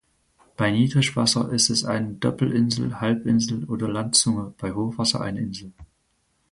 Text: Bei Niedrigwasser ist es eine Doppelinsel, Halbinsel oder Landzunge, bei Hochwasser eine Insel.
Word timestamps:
Bei 0.57 0.71
Niedrigwasser 0.71 1.51
ist 1.53 1.69
es 1.69 1.85
eine 1.85 2.13
Doppelinsel, 2.15 2.99
Halbinsel 3.01 3.65
oder 3.65 3.87
Landzunge, 3.87 4.51
bei 4.57 4.71
Hochwasser 4.73 5.21
eine 5.21 5.41
Insel. 5.41 5.73